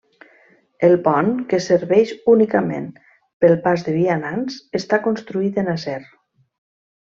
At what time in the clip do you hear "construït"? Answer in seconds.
5.07-5.65